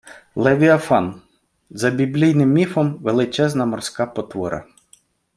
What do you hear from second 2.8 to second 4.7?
величезна морська потвора